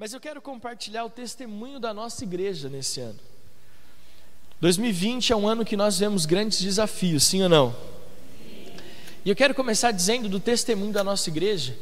[0.00, 3.18] Mas eu quero compartilhar o testemunho da nossa igreja nesse ano.
[4.58, 7.76] 2020 é um ano que nós vemos grandes desafios, sim ou não?
[9.22, 11.76] E eu quero começar dizendo do testemunho da nossa igreja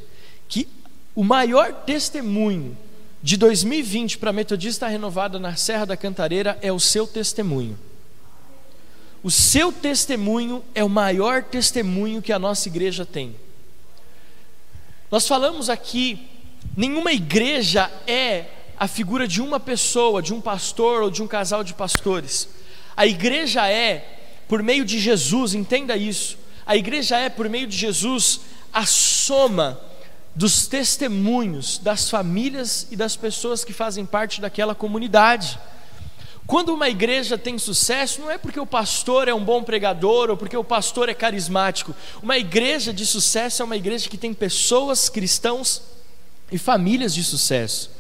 [0.49, 0.67] que
[1.15, 2.77] o maior testemunho
[3.23, 7.79] de 2020 para a Metodista Renovada na Serra da Cantareira é o seu testemunho.
[9.23, 13.37] O seu testemunho é o maior testemunho que a nossa igreja tem.
[15.09, 16.29] Nós falamos aqui,
[16.77, 18.47] nenhuma igreja é
[18.79, 22.49] a figura de uma pessoa, de um pastor ou de um casal de pastores.
[22.97, 26.39] A igreja é, por meio de Jesus, entenda isso.
[26.65, 28.41] A igreja é, por meio de Jesus,
[28.73, 29.81] a soma
[30.35, 35.59] dos testemunhos das famílias e das pessoas que fazem parte daquela comunidade.
[36.47, 40.37] Quando uma igreja tem sucesso, não é porque o pastor é um bom pregador ou
[40.37, 41.95] porque o pastor é carismático.
[42.23, 45.83] Uma igreja de sucesso é uma igreja que tem pessoas, cristãos
[46.51, 47.91] e famílias de sucesso.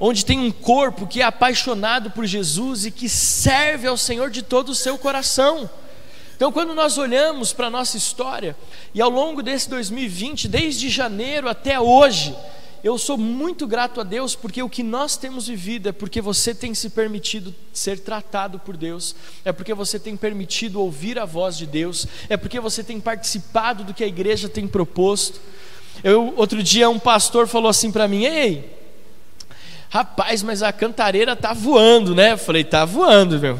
[0.00, 4.42] Onde tem um corpo que é apaixonado por Jesus e que serve ao Senhor de
[4.42, 5.68] todo o seu coração.
[6.36, 8.56] Então, quando nós olhamos para a nossa história,
[8.94, 12.32] e ao longo desse 2020, desde janeiro até hoje,
[12.82, 16.54] eu sou muito grato a Deus porque o que nós temos vivido é porque você
[16.54, 21.58] tem se permitido ser tratado por Deus, é porque você tem permitido ouvir a voz
[21.58, 25.40] de Deus, é porque você tem participado do que a igreja tem proposto.
[26.02, 28.76] Eu, outro dia, um pastor falou assim para mim: Ei,
[29.90, 32.32] rapaz, mas a cantareira tá voando, né?
[32.32, 33.58] Eu falei: Tá voando, meu.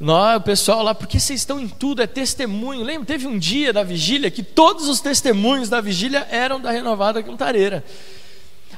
[0.00, 2.82] Nós, o pessoal lá, porque vocês estão em tudo, é testemunho.
[2.82, 3.06] Lembra?
[3.06, 7.84] Teve um dia da vigília que todos os testemunhos da vigília eram da renovada cantareira.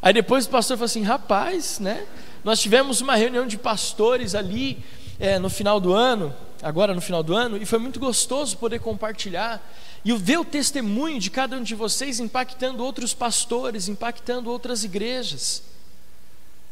[0.03, 2.05] Aí depois o pastor falou assim: rapaz, né?
[2.43, 4.85] Nós tivemos uma reunião de pastores ali
[5.21, 8.81] é, no final do ano, agora no final do ano, e foi muito gostoso poder
[8.81, 9.63] compartilhar
[10.05, 15.63] e ver o testemunho de cada um de vocês impactando outros pastores, impactando outras igrejas.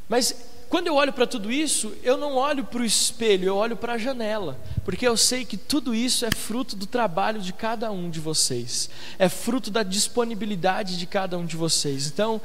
[0.08, 0.34] Mas
[0.68, 3.94] quando eu olho para tudo isso, eu não olho para o espelho, eu olho para
[3.94, 8.08] a janela, porque eu sei que tudo isso é fruto do trabalho de cada um
[8.08, 8.88] de vocês,
[9.18, 12.06] é fruto da disponibilidade de cada um de vocês.
[12.06, 12.40] Então,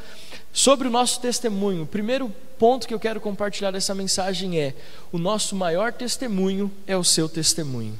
[0.51, 4.73] sobre o nosso testemunho, o primeiro ponto que eu quero compartilhar dessa mensagem é:
[5.11, 7.99] o nosso maior testemunho é o seu testemunho.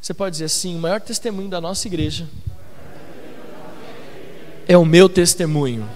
[0.00, 2.28] Você pode dizer assim: o maior testemunho da nossa igreja
[4.66, 5.88] é o meu testemunho.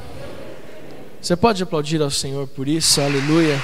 [1.21, 3.61] Você pode aplaudir ao Senhor por isso, aleluia.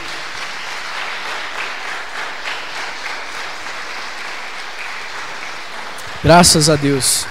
[6.23, 7.27] Graças a Deus.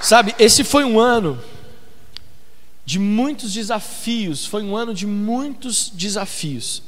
[0.00, 1.40] Sabe, esse foi um ano
[2.84, 6.82] de muitos desafios, foi um ano de muitos desafios.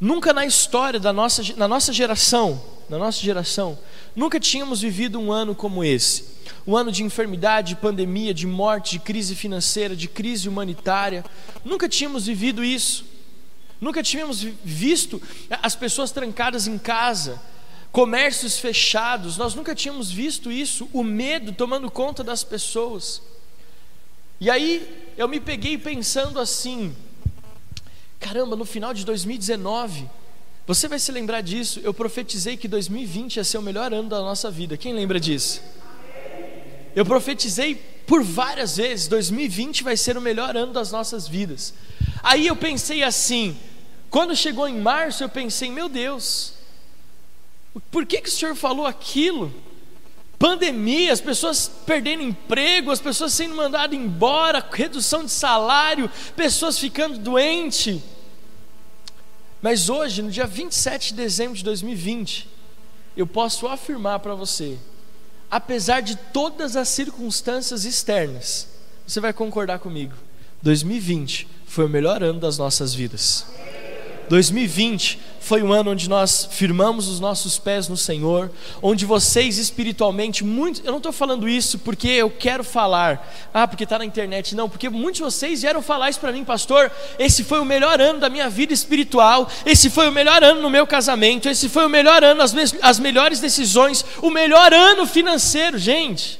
[0.00, 3.78] Nunca na história da nossa, na nossa geração, na nossa geração,
[4.14, 6.32] nunca tínhamos vivido um ano como esse
[6.66, 11.24] um ano de enfermidade, de pandemia, de morte, de crise financeira, de crise humanitária.
[11.64, 13.04] Nunca tínhamos vivido isso.
[13.80, 15.20] Nunca tínhamos visto
[15.60, 17.40] as pessoas trancadas em casa,
[17.90, 19.36] comércios fechados.
[19.36, 23.20] Nós nunca tínhamos visto isso, o medo tomando conta das pessoas.
[24.40, 26.94] E aí eu me peguei pensando assim:
[28.20, 30.08] caramba, no final de 2019,
[30.66, 31.80] você vai se lembrar disso.
[31.82, 34.76] Eu profetizei que 2020 ia ser o melhor ano da nossa vida.
[34.76, 35.60] Quem lembra disso?
[36.94, 37.74] Eu profetizei
[38.06, 41.74] por várias vezes: 2020 vai ser o melhor ano das nossas vidas.
[42.22, 43.56] Aí eu pensei assim,
[44.08, 46.54] quando chegou em março, eu pensei: meu Deus,
[47.90, 49.52] por que, que o Senhor falou aquilo?
[50.38, 57.18] Pandemia, as pessoas perdendo emprego, as pessoas sendo mandadas embora, redução de salário, pessoas ficando
[57.18, 58.00] doentes.
[59.62, 62.48] Mas hoje, no dia 27 de dezembro de 2020,
[63.16, 64.76] eu posso afirmar para você
[65.52, 68.66] apesar de todas as circunstâncias externas,
[69.06, 70.14] você vai concordar comigo.
[70.62, 73.44] 2020 foi o melhor ano das nossas vidas.
[74.28, 78.50] 2020 foi um ano onde nós firmamos os nossos pés no Senhor,
[78.80, 83.84] onde vocês espiritualmente, muito, eu não estou falando isso porque eu quero falar, ah, porque
[83.84, 86.90] está na internet, não, porque muitos de vocês vieram falar isso para mim, pastor.
[87.18, 90.70] Esse foi o melhor ano da minha vida espiritual, esse foi o melhor ano no
[90.70, 95.76] meu casamento, esse foi o melhor ano, as, as melhores decisões, o melhor ano financeiro,
[95.76, 96.38] gente,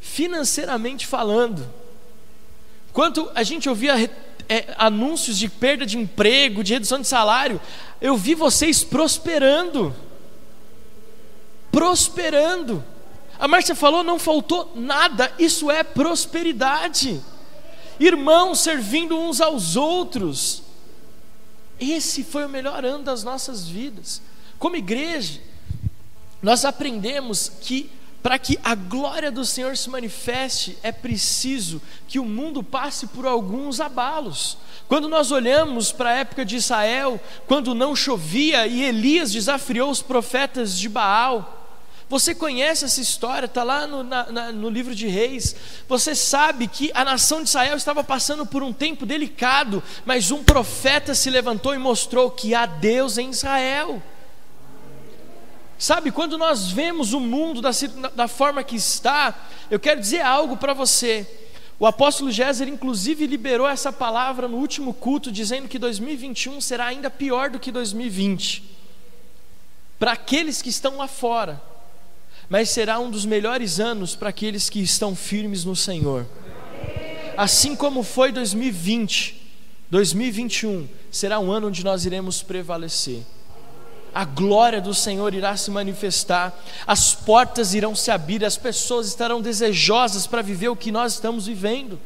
[0.00, 1.68] financeiramente falando.
[2.92, 3.94] Quanto a gente ouvia
[4.48, 7.60] é, anúncios de perda de emprego, de redução de salário,
[8.00, 9.94] eu vi vocês prosperando.
[11.70, 12.84] Prosperando.
[13.38, 17.20] A Márcia falou: não faltou nada, isso é prosperidade.
[17.98, 20.62] Irmãos servindo uns aos outros.
[21.78, 24.22] Esse foi o melhor ano das nossas vidas.
[24.58, 25.40] Como igreja,
[26.42, 27.90] nós aprendemos que
[28.26, 33.24] para que a glória do Senhor se manifeste, é preciso que o mundo passe por
[33.24, 34.58] alguns abalos.
[34.88, 40.02] Quando nós olhamos para a época de Israel, quando não chovia e Elias desafiou os
[40.02, 41.68] profetas de Baal,
[42.08, 45.54] você conhece essa história, está lá no, na, na, no, livro de Reis.
[45.88, 50.42] Você sabe que a nação de Israel estava passando por um tempo delicado, mas um
[50.42, 54.02] profeta se levantou e mostrou que há Deus em Israel.
[55.78, 57.70] Sabe, quando nós vemos o mundo da,
[58.14, 59.34] da forma que está,
[59.70, 61.26] eu quero dizer algo para você.
[61.78, 67.10] O apóstolo Géser, inclusive, liberou essa palavra no último culto, dizendo que 2021 será ainda
[67.10, 68.64] pior do que 2020.
[69.98, 71.62] Para aqueles que estão lá fora,
[72.48, 76.26] mas será um dos melhores anos para aqueles que estão firmes no Senhor.
[77.36, 79.42] Assim como foi 2020,
[79.90, 83.22] 2021 será um ano onde nós iremos prevalecer
[84.16, 89.42] a glória do Senhor irá se manifestar, as portas irão se abrir, as pessoas estarão
[89.42, 92.00] desejosas para viver o que nós estamos vivendo.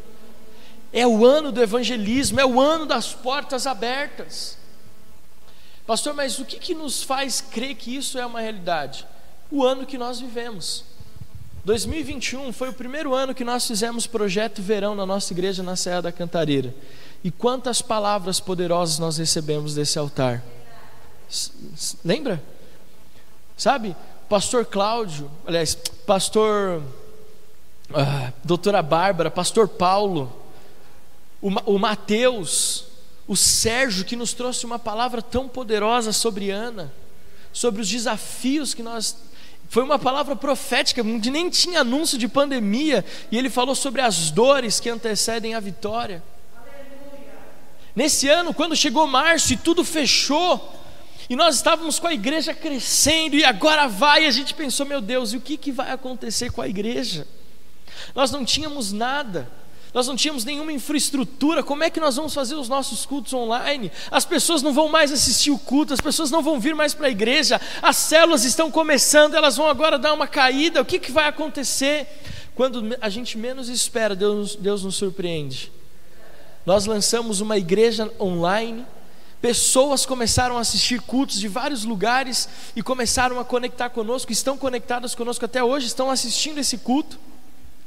[0.93, 4.59] É o ano do evangelismo, é o ano das portas abertas.
[5.87, 9.07] Pastor, mas o que, que nos faz crer que isso é uma realidade?
[9.49, 10.83] O ano que nós vivemos.
[11.65, 16.03] 2021 foi o primeiro ano que nós fizemos projeto verão na nossa igreja na Serra
[16.03, 16.75] da Cantareira.
[17.23, 20.43] E quantas palavras poderosas nós recebemos desse altar.
[22.05, 22.43] Lembra?
[23.57, 23.97] Sabe?
[24.29, 25.75] Pastor Cláudio, aliás,
[26.07, 26.83] pastor
[27.93, 30.33] ah, doutora Bárbara, pastor Paulo,
[31.43, 32.87] o, o Mateus,
[33.27, 36.93] o Sérgio que nos trouxe uma palavra tão poderosa sobre Ana,
[37.53, 39.17] sobre os desafios que nós
[39.69, 44.31] foi uma palavra profética, onde nem tinha anúncio de pandemia, e ele falou sobre as
[44.31, 46.23] dores que antecedem a vitória.
[46.57, 47.39] Aleluia.
[47.95, 50.80] Nesse ano, quando chegou março e tudo fechou,
[51.31, 55.01] e nós estávamos com a igreja crescendo, e agora vai, e a gente pensou, meu
[55.01, 57.25] Deus, e o que, que vai acontecer com a igreja?
[58.17, 59.49] Nós não tínhamos nada,
[59.95, 63.93] nós não tínhamos nenhuma infraestrutura, como é que nós vamos fazer os nossos cultos online?
[64.11, 67.07] As pessoas não vão mais assistir o culto, as pessoas não vão vir mais para
[67.07, 71.13] a igreja, as células estão começando, elas vão agora dar uma caída, o que, que
[71.13, 72.09] vai acontecer?
[72.57, 75.71] Quando a gente menos espera, Deus, Deus nos surpreende.
[76.67, 78.85] Nós lançamos uma igreja online,
[79.41, 85.15] Pessoas começaram a assistir cultos de vários lugares e começaram a conectar conosco, estão conectadas
[85.15, 87.19] conosco até hoje, estão assistindo esse culto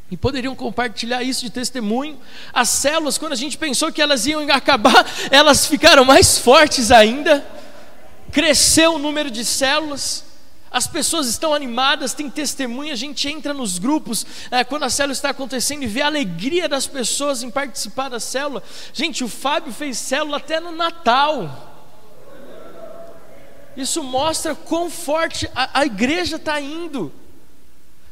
[0.10, 2.20] e poderiam compartilhar isso de testemunho.
[2.52, 7.46] As células, quando a gente pensou que elas iam acabar, elas ficaram mais fortes ainda.
[8.32, 10.33] Cresceu o número de células
[10.74, 15.14] as pessoas estão animadas, tem testemunha, a gente entra nos grupos é, quando a célula
[15.14, 18.64] está acontecendo e vê a alegria das pessoas em participar da célula.
[18.92, 21.70] Gente, o Fábio fez célula até no Natal.
[23.78, 27.14] Isso mostra quão forte a, a igreja está indo.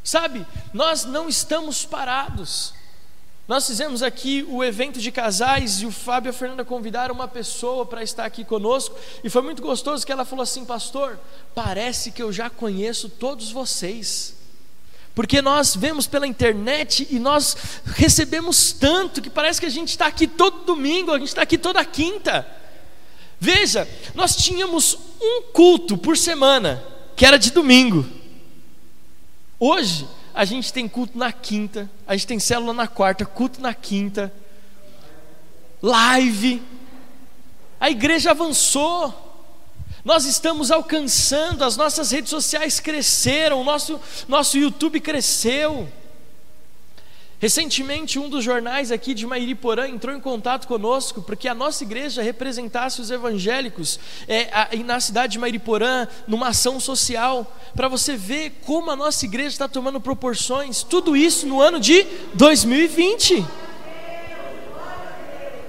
[0.04, 2.76] Sabe, nós não estamos parados.
[3.48, 7.28] Nós fizemos aqui o evento de casais e o Fábio e a Fernanda convidaram uma
[7.28, 11.20] pessoa para estar aqui conosco e foi muito gostoso que ela falou assim, pastor,
[11.54, 14.36] parece que eu já conheço todos vocês.
[15.14, 20.08] Porque nós vemos pela internet e nós recebemos tanto que parece que a gente está
[20.08, 22.48] aqui todo domingo, a gente está aqui toda quinta.
[23.38, 26.82] Veja, nós tínhamos um culto por semana,
[27.16, 28.08] que era de domingo.
[29.60, 33.74] Hoje, a gente tem culto na quinta, a gente tem célula na quarta, culto na
[33.74, 34.34] quinta,
[35.82, 36.62] live.
[37.80, 39.30] A igreja avançou.
[40.04, 45.88] Nós estamos alcançando, as nossas redes sociais cresceram, o nosso, nosso YouTube cresceu.
[47.42, 52.22] Recentemente, um dos jornais aqui de Mairiporã entrou em contato conosco porque a nossa igreja
[52.22, 58.62] representasse os evangélicos é, a, na cidade de Mairiporã, numa ação social, para você ver
[58.64, 60.84] como a nossa igreja está tomando proporções.
[60.84, 62.06] Tudo isso no ano de
[62.36, 63.44] 2020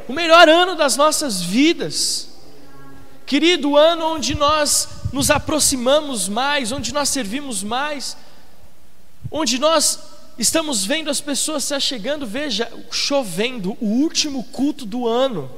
[0.08, 2.28] o melhor ano das nossas vidas.
[3.24, 8.14] Querido, ano onde nós nos aproximamos mais, onde nós servimos mais,
[9.30, 9.98] onde nós
[10.42, 15.48] Estamos vendo as pessoas se achegando, veja, chovendo, o último culto do ano,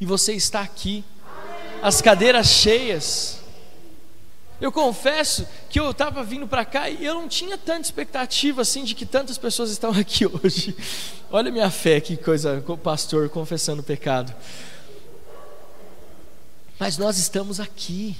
[0.00, 1.04] e você está aqui,
[1.80, 3.38] as cadeiras cheias.
[4.60, 8.82] Eu confesso que eu estava vindo para cá e eu não tinha tanta expectativa assim
[8.82, 10.76] de que tantas pessoas estão aqui hoje.
[11.30, 14.34] Olha minha fé, que coisa, pastor confessando pecado.
[16.80, 18.16] Mas nós estamos aqui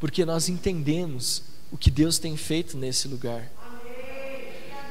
[0.00, 3.52] porque nós entendemos o que Deus tem feito nesse lugar.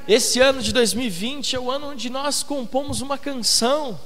[0.08, 4.00] Esse ano de 2020 é o ano onde nós compomos uma canção.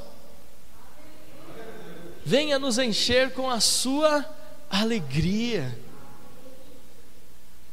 [2.26, 4.26] Venha nos encher com a sua
[4.70, 5.78] alegria.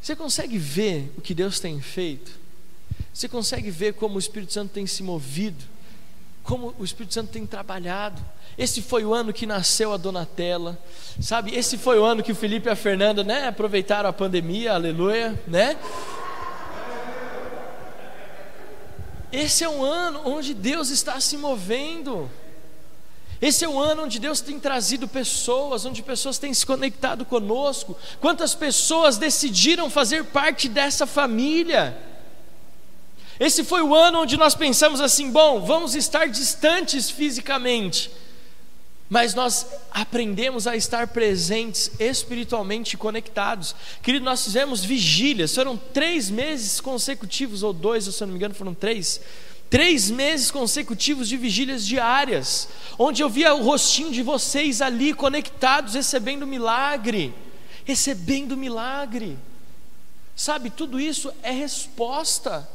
[0.02, 2.32] Você consegue ver o que Deus tem feito?
[3.12, 5.62] Você consegue ver como o Espírito Santo tem se movido?
[6.42, 8.20] Como o Espírito Santo tem trabalhado?
[8.58, 10.78] Esse foi o ano que nasceu a Donatella,
[11.20, 11.54] sabe?
[11.54, 15.40] Esse foi o ano que o Felipe e a Fernanda, né, aproveitaram a pandemia, aleluia,
[15.46, 15.76] né?
[19.32, 22.30] Esse é um ano onde Deus está se movendo.
[23.40, 27.96] Esse é o ano onde Deus tem trazido pessoas, onde pessoas têm se conectado conosco.
[28.20, 31.96] Quantas pessoas decidiram fazer parte dessa família?
[33.38, 38.10] Esse foi o ano onde nós pensamos assim: bom, vamos estar distantes fisicamente,
[39.08, 43.74] mas nós aprendemos a estar presentes espiritualmente conectados.
[44.02, 48.54] Querido, nós fizemos vigílias, foram três meses consecutivos, ou dois, se eu não me engano,
[48.54, 49.20] foram três
[49.68, 55.94] Três meses consecutivos de vigílias diárias, onde eu via o rostinho de vocês ali conectados,
[55.94, 57.34] recebendo milagre,
[57.84, 59.36] recebendo milagre.
[60.36, 62.68] Sabe, tudo isso é resposta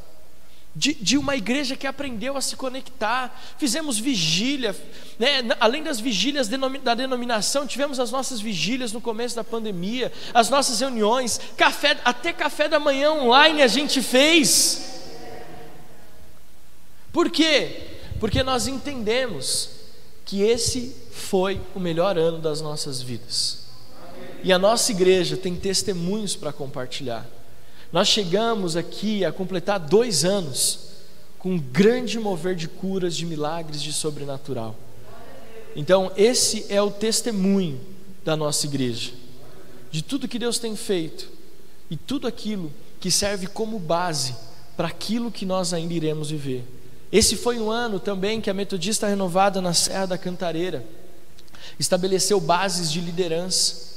[0.74, 3.38] de, de, uma igreja que aprendeu a se conectar.
[3.58, 4.74] Fizemos vigília,
[5.18, 5.42] né?
[5.60, 10.80] além das vigílias da denominação, tivemos as nossas vigílias no começo da pandemia, as nossas
[10.80, 15.02] reuniões, café, até café da manhã online a gente fez.
[17.12, 17.98] Por quê?
[18.18, 19.68] Porque nós entendemos
[20.24, 23.62] que esse foi o melhor ano das nossas vidas.
[24.42, 27.26] E a nossa igreja tem testemunhos para compartilhar.
[27.92, 30.92] Nós chegamos aqui a completar dois anos
[31.38, 34.74] com um grande mover de curas, de milagres, de sobrenatural.
[35.76, 37.80] Então, esse é o testemunho
[38.24, 39.12] da nossa igreja,
[39.90, 41.28] de tudo que Deus tem feito
[41.90, 44.34] e tudo aquilo que serve como base
[44.76, 46.64] para aquilo que nós ainda iremos viver.
[47.10, 50.84] Esse foi um ano também que a Metodista Renovada na Serra da Cantareira
[51.78, 53.92] estabeleceu bases de liderança.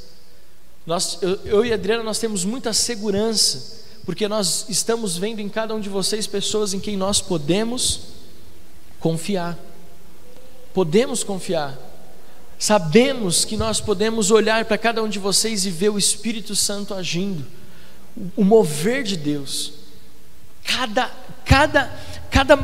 [0.85, 5.49] Nós, eu, eu e a Adriana, nós temos muita segurança, porque nós estamos vendo em
[5.49, 8.01] cada um de vocês pessoas em quem nós podemos
[8.99, 9.57] confiar.
[10.73, 11.77] Podemos confiar.
[12.59, 16.93] Sabemos que nós podemos olhar para cada um de vocês e ver o Espírito Santo
[16.93, 17.45] agindo,
[18.35, 19.73] o mover de Deus.
[20.63, 21.11] Cada,
[21.45, 21.91] cada,
[22.31, 22.55] cada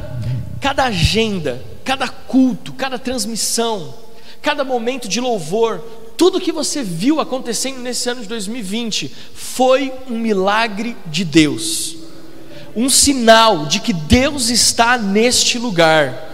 [0.62, 3.95] cada agenda, cada culto, cada transmissão,
[4.41, 5.83] cada momento de louvor,
[6.22, 11.96] tudo que você viu acontecendo nesse ano de 2020 foi um milagre de Deus,
[12.75, 16.30] um sinal de que Deus está neste lugar.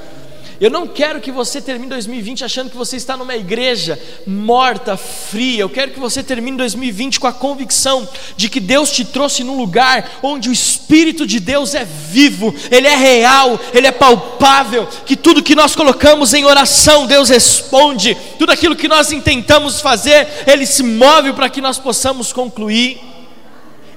[0.60, 5.62] Eu não quero que você termine 2020 achando que você está numa igreja morta, fria.
[5.62, 9.56] Eu quero que você termine 2020 com a convicção de que Deus te trouxe num
[9.56, 14.88] lugar onde o Espírito de Deus é vivo, ele é real, ele é palpável.
[15.06, 18.18] Que tudo que nós colocamos em oração, Deus responde.
[18.40, 23.00] Tudo aquilo que nós intentamos fazer, ele se move para que nós possamos concluir.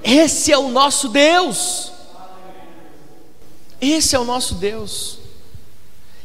[0.05, 1.91] Esse é o nosso Deus.
[3.81, 5.20] Esse é o nosso Deus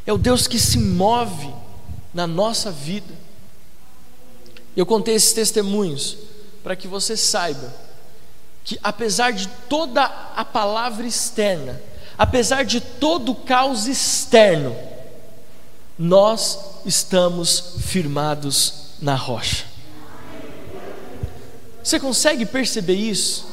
[0.05, 1.53] é o Deus que se move
[2.13, 3.13] na nossa vida.
[4.75, 6.17] Eu contei esses testemunhos
[6.63, 7.73] para que você saiba
[8.63, 11.81] que, apesar de toda a palavra externa,
[12.17, 14.75] apesar de todo o caos externo,
[15.97, 19.65] nós estamos firmados na rocha.
[21.83, 23.45] Você consegue perceber isso?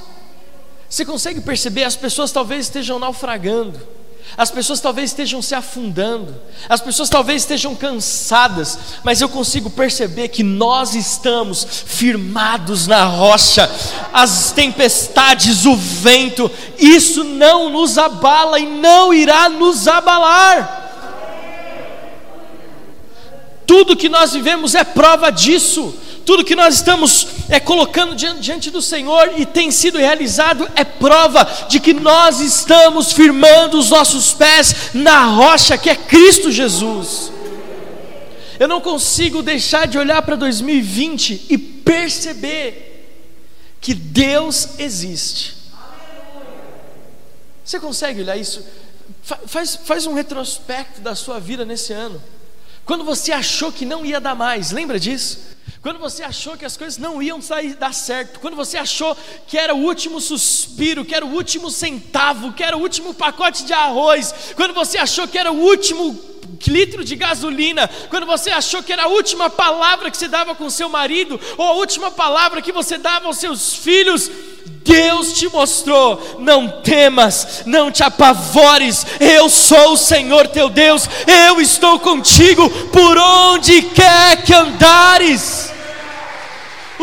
[0.88, 1.84] Você consegue perceber?
[1.84, 3.80] As pessoas talvez estejam naufragando
[4.36, 6.34] as pessoas talvez estejam se afundando,
[6.68, 13.70] as pessoas talvez estejam cansadas, mas eu consigo perceber que nós estamos firmados na rocha.
[14.12, 20.80] As tempestades, o vento, isso não nos abala e não irá nos abalar.
[23.66, 28.80] Tudo que nós vivemos é prova disso tudo que nós estamos é, colocando diante, do
[28.80, 34.90] Senhor e tem sido realizado é prova de que nós estamos firmando os nossos pés
[34.94, 37.32] na rocha que é Cristo Jesus.
[38.58, 42.92] Eu não consigo deixar de olhar para 2020 e perceber
[43.80, 45.56] que Deus existe.
[47.64, 48.64] Você consegue olhar isso?
[49.46, 52.22] Faz, faz um retrospecto da sua vida nesse ano.
[52.84, 55.38] Quando você achou que não ia dar mais, lembra disso?
[55.82, 59.16] Quando você achou que as coisas não iam sair, dar certo, quando você achou
[59.48, 63.64] que era o último suspiro, que era o último centavo, que era o último pacote
[63.64, 66.16] de arroz, quando você achou que era o último
[66.68, 70.70] litro de gasolina, quando você achou que era a última palavra que você dava com
[70.70, 74.30] seu marido, ou a última palavra que você dava aos seus filhos,
[74.84, 81.60] Deus te mostrou: não temas, não te apavores, eu sou o Senhor teu Deus, eu
[81.60, 85.71] estou contigo por onde quer que andares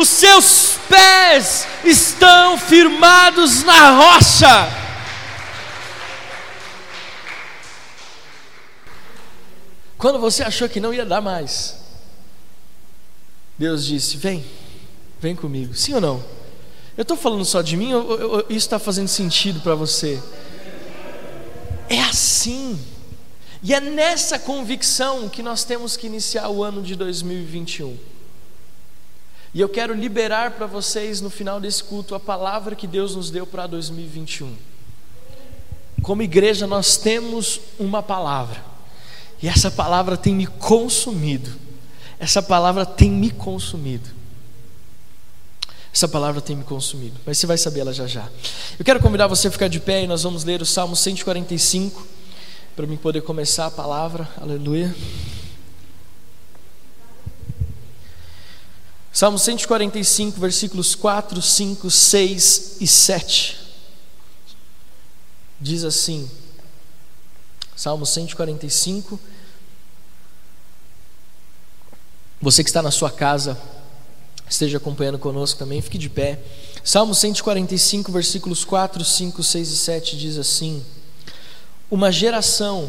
[0.00, 4.80] os seus pés estão firmados na rocha.
[9.98, 11.76] Quando você achou que não ia dar mais,
[13.58, 14.42] Deus disse: Vem,
[15.20, 15.74] vem comigo.
[15.74, 16.24] Sim ou não?
[16.96, 20.20] Eu estou falando só de mim ou, ou, ou isso está fazendo sentido para você?
[21.88, 22.80] É assim.
[23.62, 28.19] E é nessa convicção que nós temos que iniciar o ano de 2021.
[29.52, 33.30] E eu quero liberar para vocês no final desse culto a palavra que Deus nos
[33.30, 34.54] deu para 2021.
[36.02, 38.64] Como igreja, nós temos uma palavra,
[39.42, 41.50] e essa palavra tem me consumido.
[42.18, 44.08] Essa palavra tem me consumido.
[45.92, 48.28] Essa palavra tem me consumido, mas você vai saber ela já já.
[48.78, 52.06] Eu quero convidar você a ficar de pé e nós vamos ler o Salmo 145
[52.76, 54.28] para mim poder começar a palavra.
[54.40, 54.94] Aleluia.
[59.12, 63.58] Salmo 145, versículos 4, 5, 6 e 7.
[65.60, 66.30] Diz assim:
[67.74, 69.18] Salmo 145.
[72.40, 73.60] Você que está na sua casa,
[74.48, 76.40] esteja acompanhando conosco também, fique de pé.
[76.84, 80.84] Salmo 145, versículos 4, 5, 6 e 7 diz assim:
[81.90, 82.88] Uma geração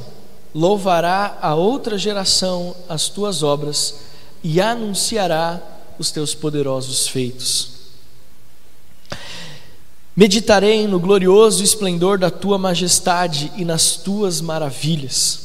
[0.54, 3.96] louvará a outra geração as tuas obras
[4.44, 5.62] e anunciará
[6.02, 7.70] os teus poderosos feitos.
[10.16, 15.40] Meditarei no glorioso esplendor da tua majestade e nas tuas maravilhas.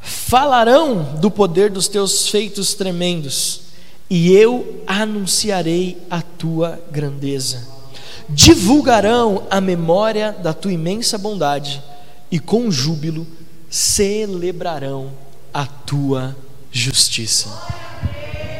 [0.00, 3.62] Falarão do poder dos teus feitos tremendos,
[4.10, 7.66] e eu anunciarei a tua grandeza.
[8.28, 11.82] Divulgarão a memória da tua imensa bondade,
[12.30, 13.26] e com júbilo
[13.70, 15.12] celebrarão
[15.52, 16.36] a tua
[16.70, 17.48] justiça.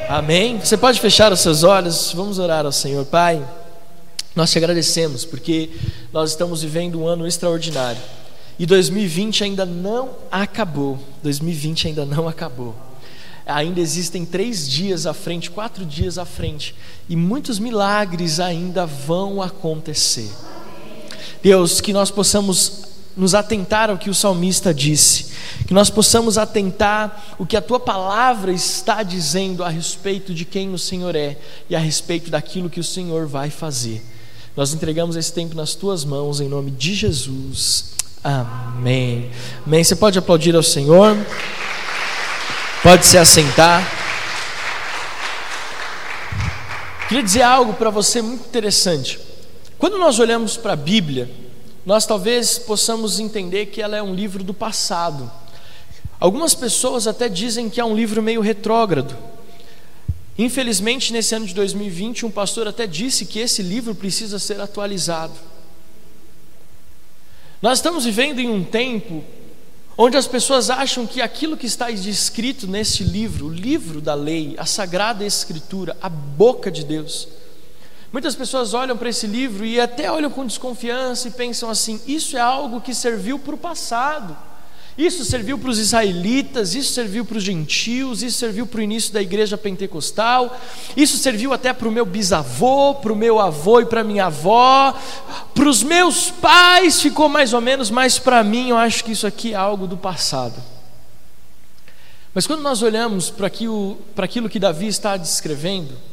[0.09, 0.59] Amém?
[0.59, 3.05] Você pode fechar os seus olhos, vamos orar ao Senhor.
[3.05, 3.47] Pai,
[4.35, 5.69] nós te agradecemos porque
[6.11, 8.01] nós estamos vivendo um ano extraordinário
[8.59, 10.99] e 2020 ainda não acabou.
[11.23, 12.75] 2020 ainda não acabou.
[13.45, 16.75] Ainda existem três dias à frente, quatro dias à frente,
[17.07, 20.31] e muitos milagres ainda vão acontecer.
[21.43, 22.88] Deus, que nós possamos
[23.19, 25.33] nos atentar ao que o salmista disse,
[25.67, 30.73] que nós possamos atentar o que a tua palavra está dizendo a respeito de quem
[30.73, 31.37] o Senhor é
[31.69, 34.03] e a respeito daquilo que o Senhor vai fazer.
[34.57, 37.93] Nós entregamos esse tempo nas tuas mãos em nome de Jesus.
[38.23, 39.31] Amém.
[39.67, 39.85] Amém.
[39.85, 41.17] Você pode aplaudir ao Senhor.
[42.83, 43.85] Pode se assentar.
[47.09, 49.19] Queria dizer algo para você muito interessante.
[49.79, 51.31] Quando nós olhamos para a Bíblia,
[51.89, 55.33] nós talvez possamos entender que ela é um livro do passado.
[56.21, 59.17] Algumas pessoas até dizem que é um livro meio retrógrado.
[60.37, 65.33] Infelizmente, nesse ano de 2020, um pastor até disse que esse livro precisa ser atualizado.
[67.63, 69.25] Nós estamos vivendo em um tempo
[69.97, 74.57] onde as pessoas acham que aquilo que está descrito nesse livro, o livro da lei,
[74.59, 77.29] a sagrada escritura, a boca de Deus,
[78.11, 82.37] Muitas pessoas olham para esse livro e até olham com desconfiança e pensam assim: isso
[82.37, 84.35] é algo que serviu para o passado,
[84.97, 89.13] isso serviu para os israelitas, isso serviu para os gentios, isso serviu para o início
[89.13, 90.59] da igreja pentecostal,
[90.97, 94.99] isso serviu até para o meu bisavô, para o meu avô e para minha avó,
[95.55, 99.27] para os meus pais ficou mais ou menos, mas para mim eu acho que isso
[99.27, 100.61] aqui é algo do passado.
[102.33, 106.08] Mas quando nós olhamos para aquilo, para aquilo que Davi está descrevendo,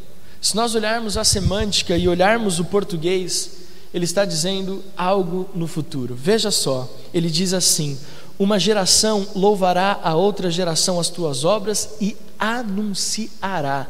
[0.46, 3.50] se nós olharmos a semântica e olharmos o português,
[3.92, 6.14] ele está dizendo algo no futuro.
[6.14, 8.00] Veja só, ele diz assim:
[8.38, 13.88] Uma geração louvará a outra geração as tuas obras e anunciará.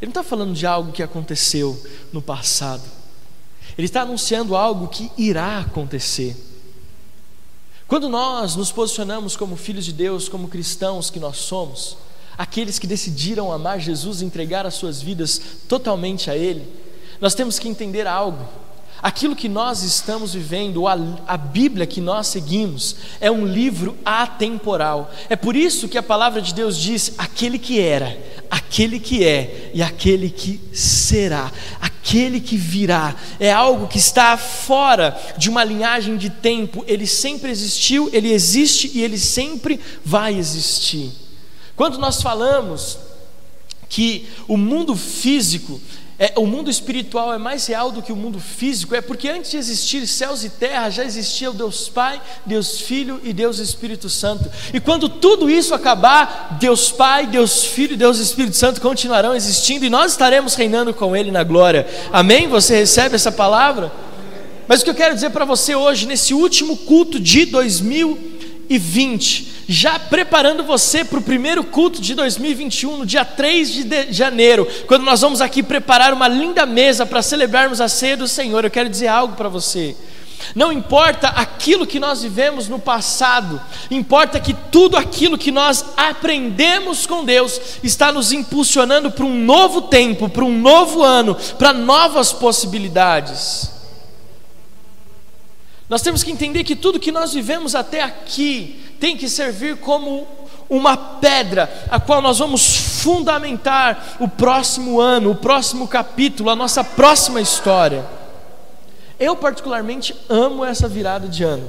[0.00, 1.76] Ele não está falando de algo que aconteceu
[2.12, 2.84] no passado,
[3.76, 6.36] ele está anunciando algo que irá acontecer.
[7.88, 11.96] Quando nós nos posicionamos como filhos de Deus, como cristãos que nós somos,
[12.38, 16.64] aqueles que decidiram amar Jesus e entregar as suas vidas totalmente a Ele,
[17.20, 18.46] nós temos que entender algo.
[19.00, 20.96] Aquilo que nós estamos vivendo, a,
[21.26, 25.12] a Bíblia que nós seguimos, é um livro atemporal.
[25.28, 28.18] É por isso que a palavra de Deus diz: aquele que era,
[28.50, 33.14] aquele que é e aquele que será, aquele que virá.
[33.38, 36.84] É algo que está fora de uma linhagem de tempo.
[36.88, 41.27] Ele sempre existiu, ele existe e ele sempre vai existir.
[41.78, 42.98] Quando nós falamos
[43.88, 45.80] que o mundo físico
[46.20, 49.52] é, o mundo espiritual é mais real do que o mundo físico, é porque antes
[49.52, 54.10] de existir céus e terra já existia o Deus Pai, Deus Filho e Deus Espírito
[54.10, 54.50] Santo.
[54.74, 59.84] E quando tudo isso acabar, Deus Pai, Deus Filho e Deus Espírito Santo continuarão existindo
[59.84, 61.86] e nós estaremos reinando com Ele na glória.
[62.12, 62.48] Amém?
[62.48, 63.92] Você recebe essa palavra?
[64.66, 68.37] Mas o que eu quero dizer para você hoje, nesse último culto de 2020,
[69.68, 75.04] já preparando você para o primeiro culto de 2021, no dia 3 de janeiro, quando
[75.04, 78.64] nós vamos aqui preparar uma linda mesa para celebrarmos a ceia do Senhor.
[78.64, 79.96] Eu quero dizer algo para você.
[80.54, 87.06] Não importa aquilo que nós vivemos no passado, importa que tudo aquilo que nós aprendemos
[87.06, 92.32] com Deus está nos impulsionando para um novo tempo, para um novo ano, para novas
[92.32, 93.77] possibilidades.
[95.88, 100.26] Nós temos que entender que tudo que nós vivemos até aqui tem que servir como
[100.68, 106.84] uma pedra a qual nós vamos fundamentar o próximo ano, o próximo capítulo, a nossa
[106.84, 108.04] próxima história.
[109.18, 111.68] Eu, particularmente, amo essa virada de ano.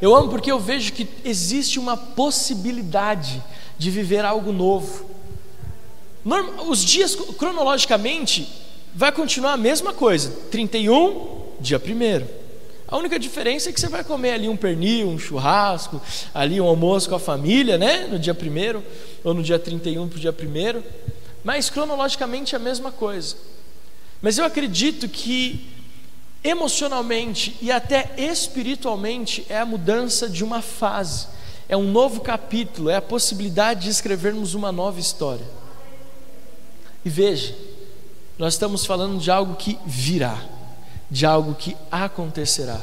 [0.00, 3.42] Eu amo porque eu vejo que existe uma possibilidade
[3.78, 5.06] de viver algo novo.
[6.66, 8.48] Os dias, cronologicamente,
[8.92, 12.37] vai continuar a mesma coisa: 31, dia 1.
[12.90, 16.00] A única diferença é que você vai comer ali um pernil, um churrasco,
[16.32, 18.06] ali um almoço com a família, né?
[18.06, 18.82] No dia primeiro
[19.22, 20.82] ou no dia 31 para o dia primeiro.
[21.44, 23.36] Mas cronologicamente é a mesma coisa.
[24.22, 25.68] Mas eu acredito que
[26.42, 31.26] emocionalmente e até espiritualmente é a mudança de uma fase,
[31.68, 35.44] é um novo capítulo, é a possibilidade de escrevermos uma nova história.
[37.04, 37.54] E veja,
[38.38, 40.57] nós estamos falando de algo que virá
[41.10, 42.80] de algo que acontecerá.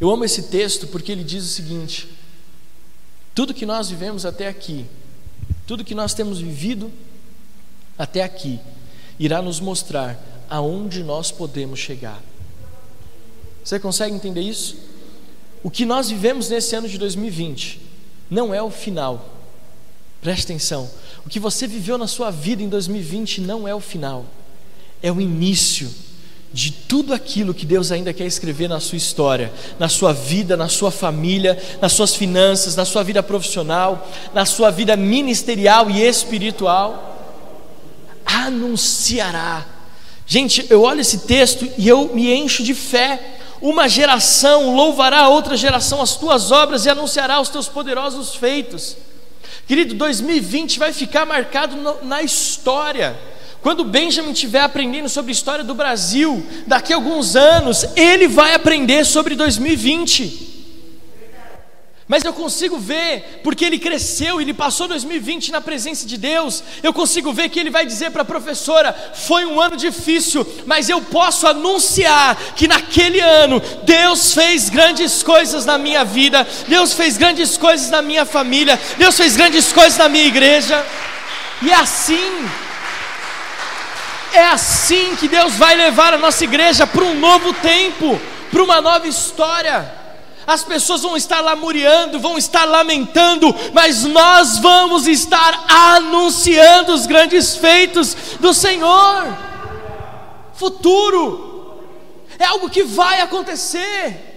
[0.00, 2.08] Eu amo esse texto porque ele diz o seguinte:
[3.34, 4.86] tudo que nós vivemos até aqui,
[5.66, 6.90] tudo que nós temos vivido
[7.98, 8.58] até aqui,
[9.18, 12.20] irá nos mostrar aonde nós podemos chegar.
[13.62, 14.76] Você consegue entender isso?
[15.62, 17.80] O que nós vivemos nesse ano de 2020
[18.30, 19.36] não é o final.
[20.22, 20.90] Preste atenção.
[21.26, 24.24] O que você viveu na sua vida em 2020 não é o final,
[25.02, 25.90] é o início
[26.52, 30.68] de tudo aquilo que Deus ainda quer escrever na sua história, na sua vida, na
[30.68, 37.16] sua família, nas suas finanças, na sua vida profissional, na sua vida ministerial e espiritual.
[38.26, 39.64] Anunciará.
[40.26, 43.36] Gente, eu olho esse texto e eu me encho de fé.
[43.60, 48.96] Uma geração louvará a outra geração as tuas obras e anunciará os teus poderosos feitos.
[49.68, 53.16] Querido, 2020 vai ficar marcado na história.
[53.62, 58.54] Quando Benjamin estiver aprendendo sobre a história do Brasil, daqui a alguns anos, ele vai
[58.54, 60.48] aprender sobre 2020.
[62.08, 66.60] Mas eu consigo ver, porque ele cresceu, ele passou 2020 na presença de Deus.
[66.82, 70.88] Eu consigo ver que ele vai dizer para a professora: foi um ano difícil, mas
[70.88, 77.16] eu posso anunciar que naquele ano Deus fez grandes coisas na minha vida, Deus fez
[77.16, 80.84] grandes coisas na minha família, Deus fez grandes coisas na minha igreja.
[81.62, 82.48] E é assim
[84.32, 88.80] é assim que Deus vai levar a nossa igreja para um novo tempo, para uma
[88.80, 90.00] nova história.
[90.46, 97.56] As pessoas vão estar lamuriando, vão estar lamentando, mas nós vamos estar anunciando os grandes
[97.56, 99.36] feitos do Senhor.
[100.54, 101.78] Futuro
[102.38, 104.29] é algo que vai acontecer.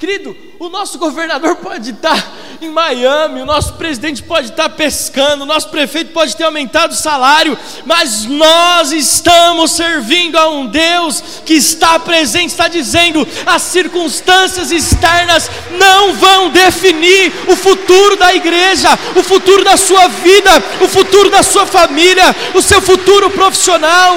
[0.00, 5.46] Querido, o nosso governador pode estar em Miami, o nosso presidente pode estar pescando, o
[5.46, 11.52] nosso prefeito pode ter aumentado o salário, mas nós estamos servindo a um Deus que
[11.52, 19.22] está presente, está dizendo: as circunstâncias externas não vão definir o futuro da igreja, o
[19.22, 24.16] futuro da sua vida, o futuro da sua família, o seu futuro profissional.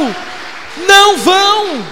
[0.88, 1.86] Não vão.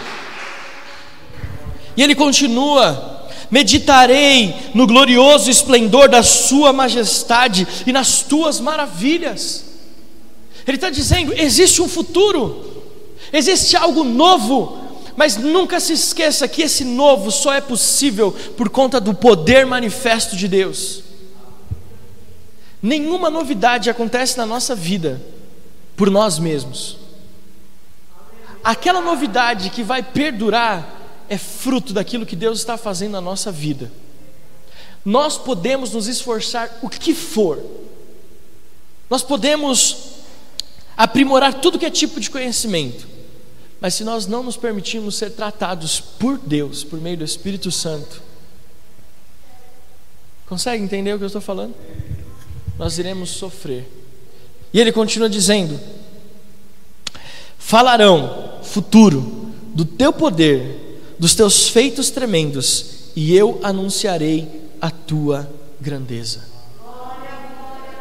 [1.97, 3.10] E ele continua
[3.51, 9.65] meditarei no glorioso esplendor da Sua majestade e nas tuas maravilhas.
[10.65, 12.65] Ele está dizendo: existe um futuro,
[13.33, 14.79] existe algo novo,
[15.17, 20.35] mas nunca se esqueça que esse novo só é possível por conta do poder manifesto
[20.35, 21.03] de Deus.
[22.81, 25.21] Nenhuma novidade acontece na nossa vida
[25.95, 26.97] por nós mesmos.
[28.63, 31.00] Aquela novidade que vai perdurar
[31.31, 33.89] é fruto daquilo que Deus está fazendo na nossa vida.
[35.05, 37.57] Nós podemos nos esforçar o que for,
[39.09, 40.11] nós podemos
[40.97, 43.07] aprimorar tudo que é tipo de conhecimento,
[43.79, 48.21] mas se nós não nos permitirmos ser tratados por Deus, por meio do Espírito Santo,
[50.47, 51.73] consegue entender o que eu estou falando?
[52.77, 53.89] Nós iremos sofrer.
[54.73, 55.79] E ele continua dizendo:
[57.57, 59.21] Falarão, futuro,
[59.73, 60.90] do teu poder,
[61.21, 65.47] dos teus feitos tremendos, e eu anunciarei a tua
[65.79, 66.41] grandeza.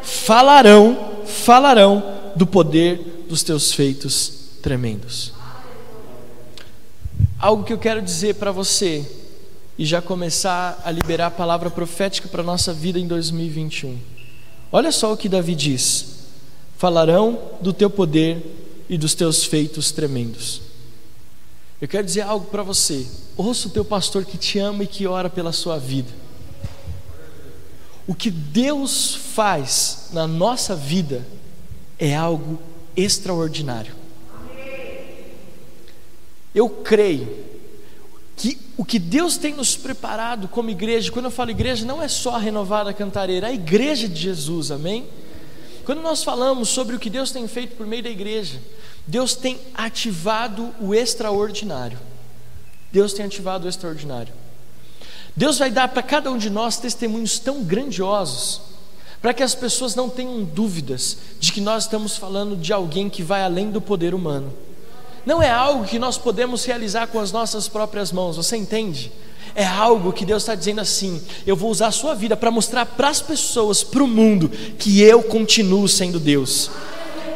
[0.02, 2.02] Falarão, falarão
[2.34, 5.34] do poder dos teus feitos tremendos.
[7.38, 9.06] Algo que eu quero dizer para você
[9.76, 13.98] e já começar a liberar a palavra profética para nossa vida em 2021.
[14.72, 16.06] Olha só o que Davi diz:
[16.78, 20.69] falarão do teu poder e dos teus feitos tremendos.
[21.80, 23.06] Eu quero dizer algo para você.
[23.36, 26.10] Ouça o teu pastor que te ama e que ora pela sua vida.
[28.06, 31.26] O que Deus faz na nossa vida
[31.98, 32.58] é algo
[32.96, 33.94] extraordinário.
[36.54, 37.50] Eu creio
[38.36, 42.08] que o que Deus tem nos preparado como igreja, quando eu falo igreja, não é
[42.08, 45.06] só a renovada cantareira, é a igreja de Jesus, amém?
[45.84, 48.58] Quando nós falamos sobre o que Deus tem feito por meio da igreja,
[49.10, 51.98] Deus tem ativado o extraordinário.
[52.92, 54.32] Deus tem ativado o extraordinário.
[55.34, 58.60] Deus vai dar para cada um de nós testemunhos tão grandiosos,
[59.20, 63.20] para que as pessoas não tenham dúvidas de que nós estamos falando de alguém que
[63.20, 64.52] vai além do poder humano.
[65.26, 69.10] Não é algo que nós podemos realizar com as nossas próprias mãos, você entende?
[69.56, 72.86] É algo que Deus está dizendo assim: eu vou usar a sua vida para mostrar
[72.86, 76.70] para as pessoas, para o mundo, que eu continuo sendo Deus.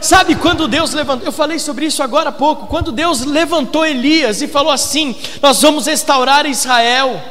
[0.04, 4.42] Sabe quando Deus levantou, eu falei sobre isso agora há pouco, quando Deus levantou Elias
[4.42, 7.22] e falou assim: Nós vamos restaurar Israel,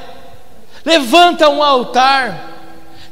[0.84, 2.50] levanta um altar.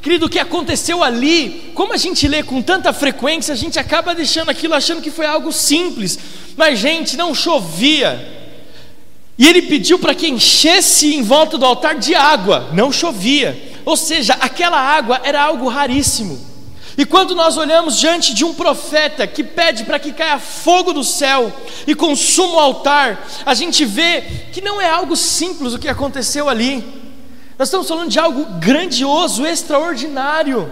[0.02, 4.16] Querido, o que aconteceu ali, como a gente lê com tanta frequência, a gente acaba
[4.16, 6.18] deixando aquilo achando que foi algo simples,
[6.56, 8.50] mas gente, não chovia.
[9.38, 13.56] E ele pediu para que enchesse em volta do altar de água, não chovia.
[13.84, 16.51] Ou seja, aquela água era algo raríssimo.
[16.96, 21.02] E quando nós olhamos diante de um profeta que pede para que caia fogo do
[21.02, 21.50] céu
[21.86, 26.48] e consuma o altar, a gente vê que não é algo simples o que aconteceu
[26.48, 26.84] ali.
[27.58, 30.70] Nós estamos falando de algo grandioso, extraordinário.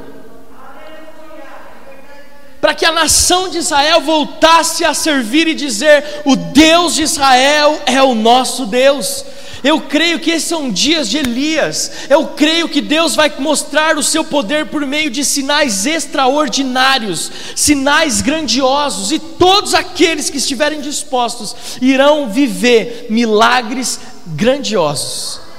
[2.61, 7.81] Para que a nação de Israel voltasse a servir e dizer: o Deus de Israel
[7.87, 9.25] é o nosso Deus.
[9.63, 11.91] Eu creio que esses são dias de Elias.
[12.09, 18.23] Eu creio que Deus vai mostrar o seu poder por meio de sinais extraordinários, sinais
[18.23, 25.50] grandiosos, e todos aqueles que estiverem dispostos irão viver milagres grandiosos.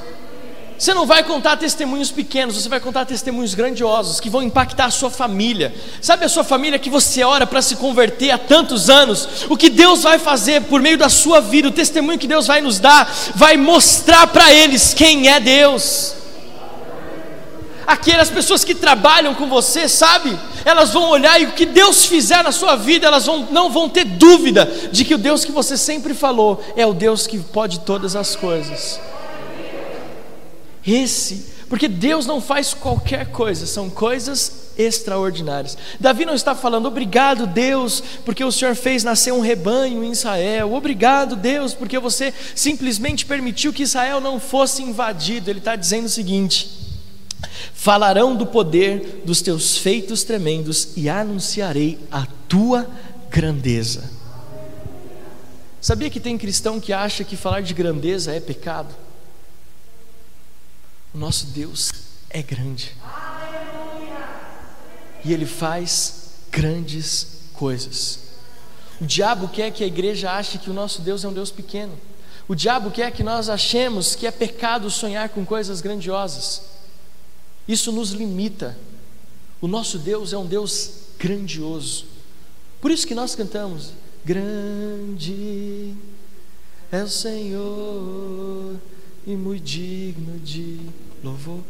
[0.81, 4.89] Você não vai contar testemunhos pequenos, você vai contar testemunhos grandiosos que vão impactar a
[4.89, 5.71] sua família.
[6.01, 9.45] Sabe a sua família que você ora para se converter há tantos anos?
[9.47, 12.61] O que Deus vai fazer por meio da sua vida, o testemunho que Deus vai
[12.61, 16.15] nos dar, vai mostrar para eles quem é Deus.
[17.85, 20.35] Aquelas pessoas que trabalham com você, sabe?
[20.65, 23.87] Elas vão olhar e o que Deus fizer na sua vida, elas vão, não vão
[23.87, 27.81] ter dúvida de que o Deus que você sempre falou é o Deus que pode
[27.81, 28.99] todas as coisas.
[30.85, 35.77] Esse, porque Deus não faz qualquer coisa, são coisas extraordinárias.
[35.99, 40.73] Davi não está falando, obrigado Deus, porque o Senhor fez nascer um rebanho em Israel,
[40.73, 45.49] obrigado Deus, porque você simplesmente permitiu que Israel não fosse invadido.
[45.49, 46.69] Ele está dizendo o seguinte:
[47.73, 52.89] falarão do poder dos teus feitos tremendos e anunciarei a tua
[53.29, 54.09] grandeza.
[55.79, 58.93] Sabia que tem cristão que acha que falar de grandeza é pecado?
[61.13, 61.91] O nosso Deus
[62.29, 62.95] é grande.
[65.23, 68.19] E Ele faz grandes coisas.
[68.99, 71.97] O diabo quer que a igreja ache que o nosso Deus é um Deus pequeno.
[72.47, 76.61] O diabo quer que nós achemos que é pecado sonhar com coisas grandiosas.
[77.67, 78.77] Isso nos limita.
[79.59, 82.05] O nosso Deus é um Deus grandioso.
[82.79, 83.91] Por isso que nós cantamos:
[84.25, 85.93] Grande
[86.91, 88.79] é o Senhor
[89.25, 90.79] e muito digno de
[91.23, 91.61] louvor.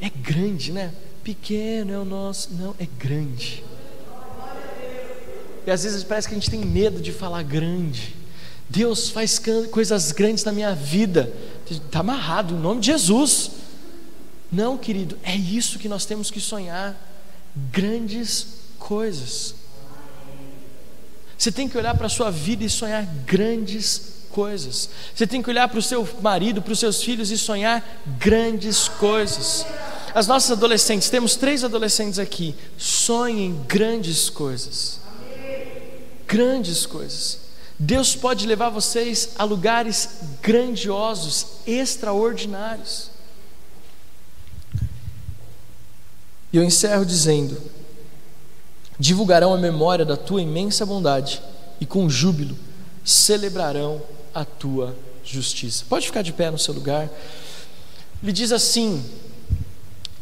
[0.00, 0.92] É grande, né?
[1.22, 2.54] Pequeno é o nosso.
[2.54, 3.64] Não, é grande.
[5.66, 8.16] E às vezes parece que a gente tem medo de falar grande.
[8.70, 11.32] Deus faz coisas grandes na minha vida.
[11.70, 13.50] Está amarrado em nome de Jesus.
[14.50, 16.96] Não, querido, é isso que nós temos que sonhar.
[17.70, 18.46] Grandes
[18.78, 19.54] coisas.
[21.36, 24.88] Você tem que olhar para a sua vida e sonhar grandes coisas.
[25.12, 27.84] Você tem que olhar para o seu marido, para os seus filhos e sonhar
[28.20, 29.66] grandes coisas.
[30.14, 35.00] As nossas adolescentes, temos três adolescentes aqui, sonhem grandes coisas.
[36.24, 37.40] Grandes coisas.
[37.76, 40.08] Deus pode levar vocês a lugares
[40.40, 43.10] grandiosos, extraordinários.
[46.52, 47.60] E eu encerro dizendo:
[49.00, 51.42] divulgarão a memória da tua imensa bondade
[51.80, 52.56] e com júbilo
[53.04, 54.00] celebrarão
[54.40, 55.84] a tua justiça.
[55.88, 57.10] Pode ficar de pé no seu lugar.
[58.22, 59.04] Ele diz assim: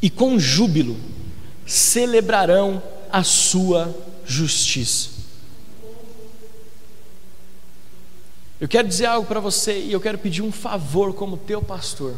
[0.01, 0.97] e com júbilo
[1.67, 5.11] celebrarão a sua justiça.
[8.61, 12.15] Eu quero dizer algo para você e eu quero pedir um favor como teu pastor.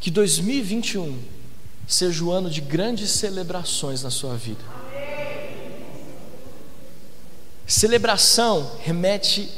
[0.00, 1.16] Que 2021
[1.86, 4.62] seja o ano de grandes celebrações na sua vida.
[7.66, 9.48] Celebração remete,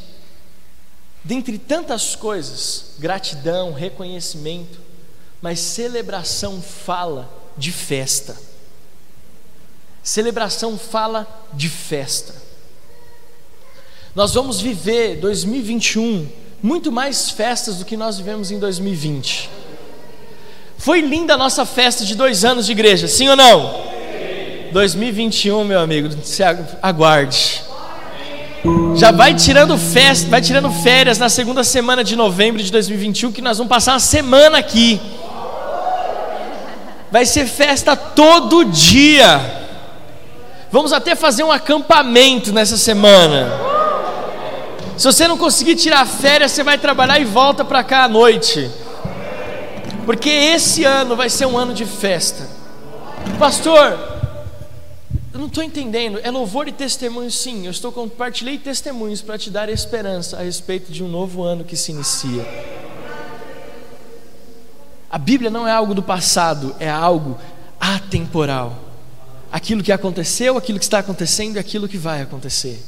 [1.25, 4.79] dentre tantas coisas, gratidão, reconhecimento,
[5.41, 8.37] mas celebração fala de festa.
[10.03, 12.35] Celebração fala de festa.
[14.15, 16.29] Nós vamos viver 2021
[16.63, 19.51] muito mais festas do que nós vivemos em 2020.
[20.79, 23.85] Foi linda a nossa festa de dois anos de igreja, sim ou não?
[24.73, 26.43] 2021, meu amigo, se
[26.83, 27.64] aguarde.
[28.97, 33.43] Já vai tirando festa, vai tirando férias na segunda semana de novembro de 2021, que
[33.43, 35.01] nós vamos passar uma semana aqui.
[37.11, 39.39] Vai ser festa todo dia.
[40.73, 43.53] Vamos até fazer um acampamento nessa semana.
[44.97, 48.71] Se você não conseguir tirar férias, você vai trabalhar e volta para cá à noite.
[50.07, 52.49] Porque esse ano vai ser um ano de festa.
[53.39, 54.14] Pastor,
[55.45, 56.19] não estou entendendo.
[56.23, 57.67] É louvor e testemunho, sim.
[57.67, 61.77] Eu estou compartilhando testemunhos para te dar esperança a respeito de um novo ano que
[61.77, 62.45] se inicia.
[65.11, 67.39] A Bíblia não é algo do passado, é algo
[67.79, 68.77] atemporal.
[69.53, 72.83] Aquilo que aconteceu, aquilo que está acontecendo e aquilo que vai acontecer.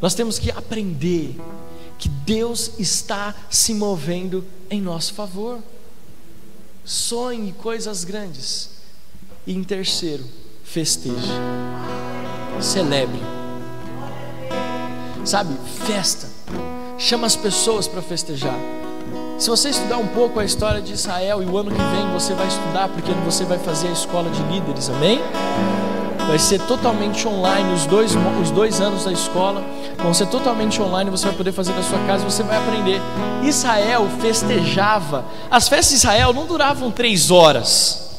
[0.00, 1.36] Nós temos que aprender
[1.96, 5.60] que Deus está se movendo em nosso favor.
[6.84, 8.70] Sonhe coisas grandes.
[9.46, 10.24] E em terceiro,
[10.72, 11.30] festeje.
[12.58, 13.20] Celebre.
[15.22, 15.54] Sabe,
[15.86, 16.26] festa.
[16.96, 18.56] Chama as pessoas para festejar.
[19.38, 22.32] Se você estudar um pouco a história de Israel e o ano que vem você
[22.32, 25.20] vai estudar, porque você vai fazer a escola de líderes, amém?
[26.26, 29.62] vai ser totalmente online, os dois, os dois anos da escola
[29.98, 33.02] vão ser totalmente online, você vai poder fazer na sua casa, você vai aprender.
[33.42, 38.11] Israel festejava, as festas de Israel não duravam três horas,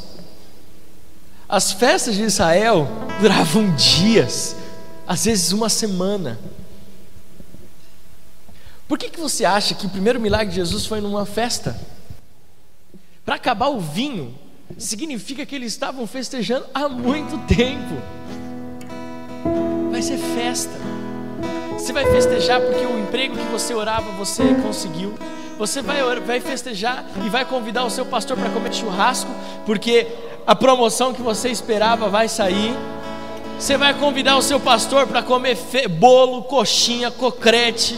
[1.54, 2.88] as festas de Israel
[3.22, 4.56] duravam dias,
[5.06, 6.40] às vezes uma semana.
[8.88, 11.80] Por que, que você acha que o primeiro milagre de Jesus foi numa festa?
[13.24, 14.36] Para acabar o vinho,
[14.80, 18.02] significa que eles estavam festejando há muito tempo.
[19.92, 20.74] Vai ser festa.
[21.78, 25.14] Você vai festejar porque o emprego que você orava você conseguiu.
[25.60, 29.30] Você vai, vai festejar e vai convidar o seu pastor para comer churrasco,
[29.68, 30.08] porque
[30.46, 32.76] a promoção que você esperava vai sair.
[33.58, 35.58] Você vai convidar o seu pastor para comer
[35.90, 37.98] bolo, coxinha, cocrete,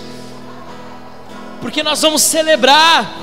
[1.60, 3.14] porque nós vamos celebrar.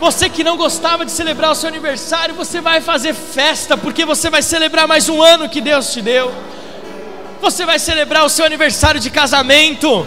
[0.00, 4.28] Você que não gostava de celebrar o seu aniversário, você vai fazer festa, porque você
[4.28, 6.34] vai celebrar mais um ano que Deus te deu.
[7.40, 10.06] Você vai celebrar o seu aniversário de casamento.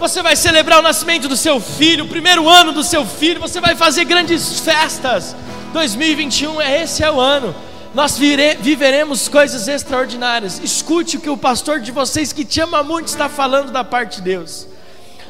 [0.00, 3.40] Você vai celebrar o nascimento do seu filho, o primeiro ano do seu filho.
[3.40, 5.36] Você vai fazer grandes festas.
[5.72, 7.54] 2021 é esse é o ano.
[7.94, 10.60] Nós vire, viveremos coisas extraordinárias.
[10.62, 14.16] Escute o que o pastor de vocês que te ama muito está falando da parte
[14.16, 14.66] de Deus.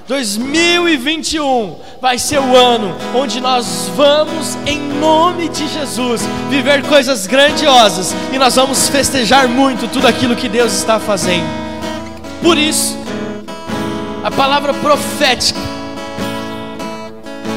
[0.07, 8.13] 2021 vai ser o ano onde nós vamos, em nome de Jesus, viver coisas grandiosas
[8.33, 11.47] e nós vamos festejar muito tudo aquilo que Deus está fazendo.
[12.43, 12.99] Por isso,
[14.25, 15.61] a palavra profética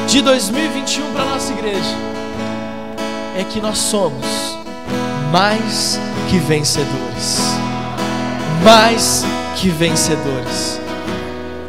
[0.06, 2.13] de 2021 para a nossa igreja
[3.34, 4.24] é que nós somos
[5.32, 5.98] mais
[6.30, 7.40] que vencedores.
[8.62, 9.24] Mais
[9.56, 10.80] que vencedores.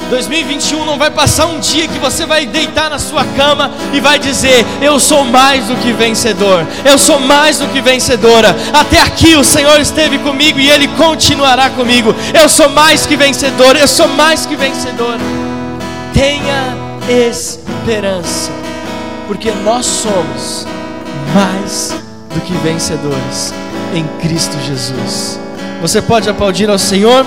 [0.10, 4.20] 2021 não vai passar um dia que você vai deitar na sua cama e vai
[4.20, 8.56] dizer: Eu sou mais do que vencedor, eu sou mais do que vencedora.
[8.72, 12.16] Até aqui o Senhor esteve comigo e Ele continuará comigo.
[12.40, 15.20] Eu sou mais que vencedor, eu sou mais que vencedora.
[16.14, 16.78] Tenha
[17.10, 18.52] esperança,
[19.28, 20.68] porque nós somos
[21.34, 21.94] mais
[22.34, 23.54] do que vencedores
[23.94, 25.40] em Cristo Jesus.
[25.82, 27.26] Você pode aplaudir ao Senhor?